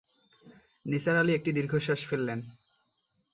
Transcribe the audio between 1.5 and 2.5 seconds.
দীর্ঘশ্বাস ফেললেন।